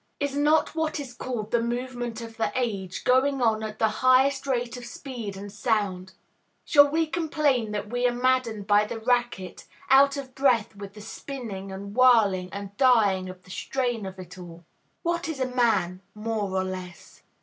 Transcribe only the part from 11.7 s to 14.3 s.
and whirling, and dying of the strain of